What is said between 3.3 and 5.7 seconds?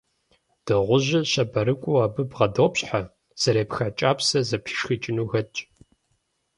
зэрепха кӀапсэр зэпишхыкӀыну хэтщ.